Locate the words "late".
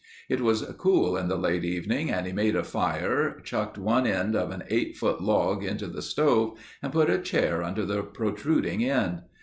1.37-1.63